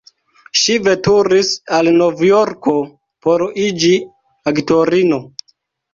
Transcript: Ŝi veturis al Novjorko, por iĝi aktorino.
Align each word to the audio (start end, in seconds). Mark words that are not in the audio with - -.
Ŝi 0.59 0.77
veturis 0.85 1.51
al 1.79 1.91
Novjorko, 2.01 2.75
por 3.27 3.45
iĝi 3.67 3.95
aktorino. 4.53 5.25